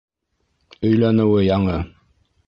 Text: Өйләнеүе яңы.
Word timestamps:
Өйләнеүе 0.89 1.43
яңы. 1.49 1.77